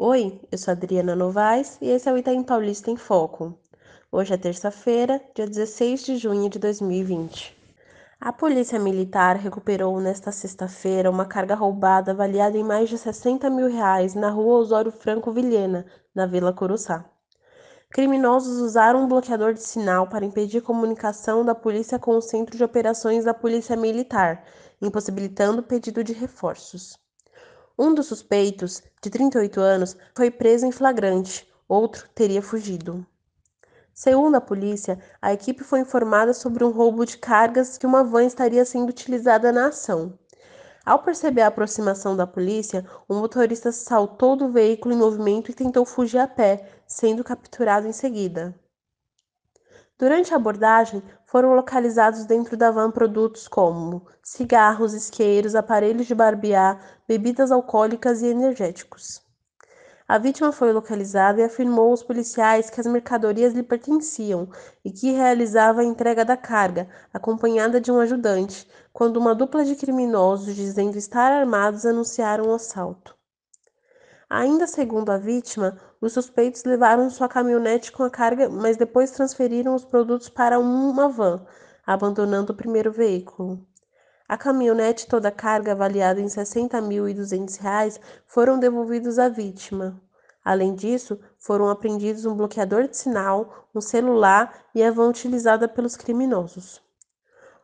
Oi, 0.00 0.40
eu 0.52 0.56
sou 0.56 0.70
Adriana 0.70 1.16
Novaes 1.16 1.76
e 1.82 1.90
esse 1.90 2.08
é 2.08 2.12
o 2.12 2.16
Itaim 2.16 2.44
Paulista 2.44 2.88
em 2.88 2.96
Foco. 2.96 3.58
Hoje 4.12 4.32
é 4.32 4.36
terça-feira, 4.36 5.20
dia 5.34 5.44
16 5.44 6.04
de 6.04 6.16
junho 6.16 6.48
de 6.48 6.56
2020. 6.60 7.52
A 8.20 8.32
Polícia 8.32 8.78
Militar 8.78 9.34
recuperou 9.34 9.98
nesta 9.98 10.30
sexta-feira 10.30 11.10
uma 11.10 11.26
carga 11.26 11.56
roubada 11.56 12.12
avaliada 12.12 12.56
em 12.56 12.62
mais 12.62 12.88
de 12.88 12.96
60 12.96 13.50
mil 13.50 13.66
reais 13.66 14.14
na 14.14 14.30
rua 14.30 14.58
Osório 14.58 14.92
Franco 14.92 15.32
Vilhena, 15.32 15.84
na 16.14 16.26
Vila 16.26 16.52
Curuçá. 16.52 17.04
Criminosos 17.90 18.60
usaram 18.60 19.02
um 19.02 19.08
bloqueador 19.08 19.52
de 19.52 19.64
sinal 19.64 20.06
para 20.06 20.24
impedir 20.24 20.60
comunicação 20.60 21.44
da 21.44 21.56
polícia 21.56 21.98
com 21.98 22.16
o 22.16 22.22
Centro 22.22 22.56
de 22.56 22.62
Operações 22.62 23.24
da 23.24 23.34
Polícia 23.34 23.74
Militar, 23.74 24.44
impossibilitando 24.80 25.58
o 25.58 25.64
pedido 25.64 26.04
de 26.04 26.12
reforços. 26.12 26.96
Um 27.80 27.94
dos 27.94 28.06
suspeitos, 28.06 28.82
de 29.00 29.08
38 29.08 29.60
anos, 29.60 29.96
foi 30.12 30.32
preso 30.32 30.66
em 30.66 30.72
flagrante, 30.72 31.48
outro 31.68 32.08
teria 32.12 32.42
fugido. 32.42 33.06
Segundo 33.94 34.34
a 34.34 34.40
polícia, 34.40 34.98
a 35.22 35.32
equipe 35.32 35.62
foi 35.62 35.78
informada 35.78 36.34
sobre 36.34 36.64
um 36.64 36.70
roubo 36.70 37.06
de 37.06 37.16
cargas 37.18 37.78
que 37.78 37.86
uma 37.86 38.02
van 38.02 38.24
estaria 38.24 38.64
sendo 38.64 38.90
utilizada 38.90 39.52
na 39.52 39.68
ação. 39.68 40.18
Ao 40.84 40.98
perceber 40.98 41.42
a 41.42 41.46
aproximação 41.46 42.16
da 42.16 42.26
polícia, 42.26 42.84
o 43.08 43.14
motorista 43.14 43.70
saltou 43.70 44.34
do 44.34 44.50
veículo 44.50 44.92
em 44.92 44.98
movimento 44.98 45.52
e 45.52 45.54
tentou 45.54 45.84
fugir 45.84 46.18
a 46.18 46.26
pé, 46.26 46.68
sendo 46.84 47.22
capturado 47.22 47.86
em 47.86 47.92
seguida. 47.92 48.58
Durante 49.98 50.32
a 50.32 50.36
abordagem, 50.36 51.02
foram 51.26 51.54
localizados 51.54 52.24
dentro 52.24 52.56
da 52.56 52.70
van 52.70 52.88
produtos 52.88 53.48
como 53.48 54.06
cigarros, 54.22 54.94
isqueiros, 54.94 55.56
aparelhos 55.56 56.06
de 56.06 56.14
barbear, 56.14 56.80
bebidas 57.08 57.50
alcoólicas 57.50 58.22
e 58.22 58.26
energéticos. 58.26 59.20
A 60.06 60.16
vítima 60.16 60.52
foi 60.52 60.72
localizada 60.72 61.40
e 61.40 61.44
afirmou 61.44 61.90
aos 61.90 62.04
policiais 62.04 62.70
que 62.70 62.80
as 62.80 62.86
mercadorias 62.86 63.52
lhe 63.54 63.62
pertenciam 63.64 64.48
e 64.84 64.92
que 64.92 65.10
realizava 65.10 65.80
a 65.80 65.84
entrega 65.84 66.24
da 66.24 66.36
carga, 66.36 66.88
acompanhada 67.12 67.80
de 67.80 67.90
um 67.90 67.98
ajudante, 67.98 68.70
quando 68.92 69.16
uma 69.16 69.34
dupla 69.34 69.64
de 69.64 69.74
criminosos 69.74 70.54
dizendo 70.54 70.96
estar 70.96 71.32
armados 71.32 71.84
anunciaram 71.84 72.46
o 72.46 72.54
assalto. 72.54 73.17
Ainda 74.30 74.66
segundo 74.66 75.08
a 75.08 75.16
vítima, 75.16 75.78
os 76.02 76.12
suspeitos 76.12 76.62
levaram 76.64 77.08
sua 77.08 77.28
caminhonete 77.28 77.90
com 77.90 78.02
a 78.02 78.10
carga, 78.10 78.46
mas 78.50 78.76
depois 78.76 79.10
transferiram 79.10 79.74
os 79.74 79.86
produtos 79.86 80.28
para 80.28 80.58
uma 80.58 81.08
van, 81.08 81.46
abandonando 81.86 82.52
o 82.52 82.56
primeiro 82.56 82.92
veículo. 82.92 83.66
A 84.28 84.36
caminhonete 84.36 85.06
e 85.06 85.08
toda 85.08 85.28
a 85.28 85.32
carga, 85.32 85.72
avaliada 85.72 86.20
em 86.20 86.24
R$ 86.24 86.28
60.200, 86.28 87.98
foram 88.26 88.58
devolvidos 88.58 89.18
à 89.18 89.30
vítima. 89.30 89.98
Além 90.44 90.74
disso, 90.74 91.18
foram 91.38 91.70
apreendidos 91.70 92.26
um 92.26 92.36
bloqueador 92.36 92.86
de 92.86 92.98
sinal, 92.98 93.66
um 93.74 93.80
celular 93.80 94.66
e 94.74 94.82
a 94.82 94.90
van 94.90 95.08
utilizada 95.08 95.66
pelos 95.66 95.96
criminosos. 95.96 96.82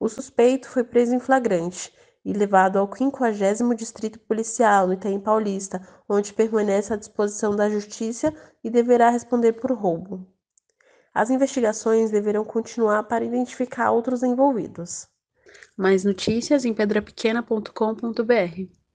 O 0.00 0.08
suspeito 0.08 0.68
foi 0.68 0.82
preso 0.82 1.14
em 1.14 1.20
flagrante 1.20 1.92
e 2.24 2.32
levado 2.32 2.78
ao 2.78 2.90
50 2.94 3.74
Distrito 3.74 4.18
Policial, 4.20 4.86
no 4.86 4.94
Itaim 4.94 5.20
Paulista, 5.20 5.80
onde 6.08 6.32
permanece 6.32 6.92
à 6.92 6.96
disposição 6.96 7.54
da 7.54 7.70
Justiça 7.70 8.34
e 8.62 8.70
deverá 8.70 9.10
responder 9.10 9.54
por 9.54 9.72
roubo. 9.72 10.26
As 11.14 11.30
investigações 11.30 12.10
deverão 12.10 12.44
continuar 12.44 13.04
para 13.04 13.24
identificar 13.24 13.90
outros 13.90 14.22
envolvidos. 14.22 15.08
Mais 15.76 16.04
notícias 16.04 16.64
em 16.64 16.74
pedrapequena.com.br. 16.74 18.87